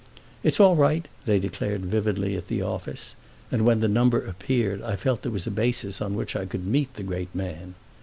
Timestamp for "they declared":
1.27-1.85